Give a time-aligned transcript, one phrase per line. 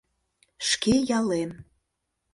[0.69, 1.51] —Шке ялем.